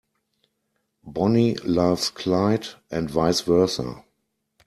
Bonnie 1.03 1.57
loves 1.57 2.09
Clyde 2.09 2.69
and 2.89 3.07
vice 3.07 3.41
versa. 3.41 4.03